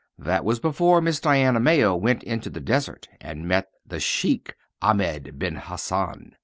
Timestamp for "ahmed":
4.81-5.37